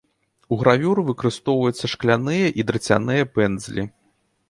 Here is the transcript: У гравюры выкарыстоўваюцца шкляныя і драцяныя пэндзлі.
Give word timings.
У 0.55 0.57
гравюры 0.61 1.03
выкарыстоўваюцца 1.09 1.85
шкляныя 1.93 2.45
і 2.63 2.69
драцяныя 2.73 3.31
пэндзлі. 3.37 3.91